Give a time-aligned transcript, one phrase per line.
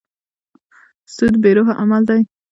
[1.15, 2.21] سود بې روحه عمل دی.